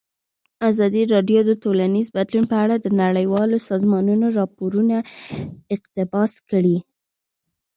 [0.69, 4.97] ازادي راډیو د ټولنیز بدلون په اړه د نړیوالو سازمانونو راپورونه
[5.75, 6.77] اقتباس کړي.